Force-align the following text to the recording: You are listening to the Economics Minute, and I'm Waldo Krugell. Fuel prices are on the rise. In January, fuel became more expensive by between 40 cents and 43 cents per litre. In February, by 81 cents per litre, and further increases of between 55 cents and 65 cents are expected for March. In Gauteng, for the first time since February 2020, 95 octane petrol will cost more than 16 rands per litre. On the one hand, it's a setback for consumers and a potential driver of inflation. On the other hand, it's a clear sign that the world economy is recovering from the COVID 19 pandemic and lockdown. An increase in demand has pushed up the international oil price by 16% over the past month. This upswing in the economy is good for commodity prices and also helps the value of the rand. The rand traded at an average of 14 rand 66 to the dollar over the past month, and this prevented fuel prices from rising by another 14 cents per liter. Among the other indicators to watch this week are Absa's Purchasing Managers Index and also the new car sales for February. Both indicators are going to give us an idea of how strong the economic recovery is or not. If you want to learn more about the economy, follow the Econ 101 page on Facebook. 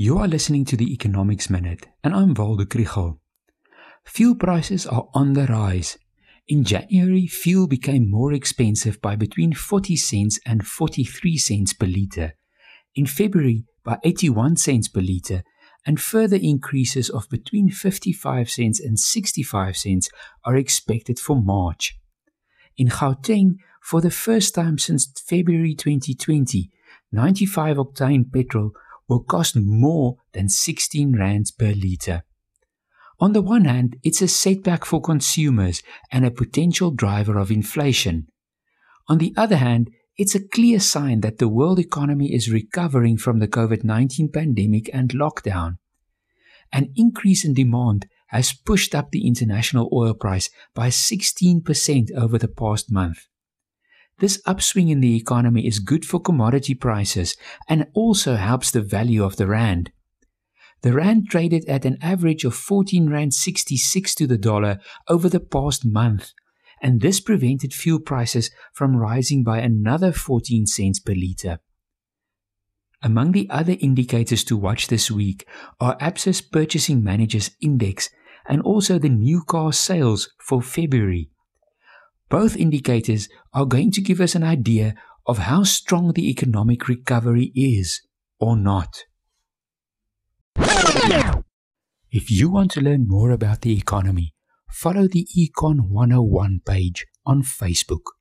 You 0.00 0.18
are 0.18 0.28
listening 0.28 0.64
to 0.66 0.76
the 0.76 0.92
Economics 0.92 1.50
Minute, 1.50 1.88
and 2.04 2.14
I'm 2.14 2.32
Waldo 2.32 2.64
Krugell. 2.66 3.18
Fuel 4.04 4.36
prices 4.36 4.86
are 4.86 5.08
on 5.12 5.32
the 5.32 5.46
rise. 5.46 5.98
In 6.46 6.62
January, 6.62 7.26
fuel 7.26 7.66
became 7.66 8.08
more 8.08 8.32
expensive 8.32 9.02
by 9.02 9.16
between 9.16 9.54
40 9.54 9.96
cents 9.96 10.38
and 10.46 10.64
43 10.64 11.36
cents 11.36 11.72
per 11.72 11.86
litre. 11.86 12.34
In 12.94 13.06
February, 13.06 13.64
by 13.82 13.98
81 14.04 14.58
cents 14.58 14.86
per 14.86 15.00
litre, 15.00 15.42
and 15.84 16.00
further 16.00 16.38
increases 16.40 17.10
of 17.10 17.28
between 17.28 17.68
55 17.68 18.48
cents 18.48 18.78
and 18.78 19.00
65 19.00 19.76
cents 19.76 20.10
are 20.44 20.54
expected 20.54 21.18
for 21.18 21.42
March. 21.42 21.98
In 22.76 22.86
Gauteng, 22.86 23.56
for 23.82 24.00
the 24.00 24.12
first 24.12 24.54
time 24.54 24.78
since 24.78 25.12
February 25.26 25.74
2020, 25.74 26.70
95 27.10 27.78
octane 27.78 28.32
petrol 28.32 28.70
will 29.08 29.22
cost 29.22 29.56
more 29.56 30.16
than 30.32 30.48
16 30.48 31.16
rands 31.16 31.50
per 31.50 31.72
litre. 31.72 32.22
On 33.20 33.32
the 33.32 33.42
one 33.42 33.64
hand, 33.64 33.96
it's 34.04 34.22
a 34.22 34.28
setback 34.28 34.84
for 34.84 35.00
consumers 35.00 35.82
and 36.12 36.24
a 36.24 36.30
potential 36.30 36.90
driver 36.90 37.38
of 37.38 37.50
inflation. 37.50 38.28
On 39.08 39.18
the 39.18 39.34
other 39.36 39.56
hand, 39.56 39.90
it's 40.16 40.34
a 40.34 40.46
clear 40.46 40.78
sign 40.78 41.20
that 41.20 41.38
the 41.38 41.48
world 41.48 41.78
economy 41.78 42.32
is 42.32 42.50
recovering 42.50 43.16
from 43.16 43.38
the 43.38 43.48
COVID 43.48 43.84
19 43.84 44.30
pandemic 44.30 44.90
and 44.92 45.10
lockdown. 45.10 45.78
An 46.72 46.92
increase 46.96 47.44
in 47.44 47.54
demand 47.54 48.06
has 48.28 48.52
pushed 48.52 48.94
up 48.94 49.10
the 49.10 49.26
international 49.26 49.88
oil 49.92 50.14
price 50.14 50.50
by 50.74 50.88
16% 50.88 52.12
over 52.14 52.36
the 52.36 52.48
past 52.48 52.92
month. 52.92 53.26
This 54.18 54.42
upswing 54.46 54.88
in 54.88 55.00
the 55.00 55.16
economy 55.16 55.66
is 55.66 55.78
good 55.78 56.04
for 56.04 56.20
commodity 56.20 56.74
prices 56.74 57.36
and 57.68 57.86
also 57.94 58.34
helps 58.34 58.70
the 58.70 58.82
value 58.82 59.22
of 59.22 59.36
the 59.36 59.46
rand. 59.46 59.92
The 60.82 60.92
rand 60.92 61.28
traded 61.30 61.64
at 61.68 61.84
an 61.84 61.98
average 62.02 62.44
of 62.44 62.54
14 62.54 63.10
rand 63.10 63.34
66 63.34 64.14
to 64.16 64.26
the 64.26 64.38
dollar 64.38 64.78
over 65.08 65.28
the 65.28 65.40
past 65.40 65.84
month, 65.84 66.32
and 66.82 67.00
this 67.00 67.20
prevented 67.20 67.72
fuel 67.72 68.00
prices 68.00 68.50
from 68.72 68.96
rising 68.96 69.42
by 69.44 69.58
another 69.58 70.12
14 70.12 70.66
cents 70.66 71.00
per 71.00 71.12
liter. 71.12 71.60
Among 73.02 73.30
the 73.30 73.48
other 73.50 73.76
indicators 73.80 74.42
to 74.44 74.56
watch 74.56 74.88
this 74.88 75.10
week 75.10 75.46
are 75.80 75.96
Absa's 75.98 76.40
Purchasing 76.40 77.02
Managers 77.02 77.52
Index 77.60 78.10
and 78.48 78.62
also 78.62 78.98
the 78.98 79.08
new 79.08 79.42
car 79.44 79.72
sales 79.72 80.30
for 80.40 80.60
February. 80.60 81.30
Both 82.28 82.56
indicators 82.56 83.28
are 83.52 83.64
going 83.64 83.90
to 83.92 84.00
give 84.00 84.20
us 84.20 84.34
an 84.34 84.42
idea 84.42 84.94
of 85.26 85.38
how 85.38 85.64
strong 85.64 86.12
the 86.12 86.28
economic 86.28 86.88
recovery 86.88 87.52
is 87.54 88.02
or 88.38 88.56
not. 88.56 89.04
If 92.10 92.30
you 92.30 92.50
want 92.50 92.70
to 92.72 92.80
learn 92.80 93.06
more 93.06 93.30
about 93.30 93.62
the 93.62 93.76
economy, 93.76 94.34
follow 94.70 95.06
the 95.08 95.26
Econ 95.36 95.88
101 95.88 96.60
page 96.66 97.06
on 97.26 97.42
Facebook. 97.42 98.17